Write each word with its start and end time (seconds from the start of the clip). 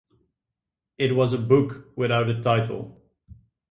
It 0.97 1.15
was 1.15 1.31
a 1.31 1.37
book 1.37 1.91
without 1.95 2.27
a 2.27 2.41
title. 2.41 3.03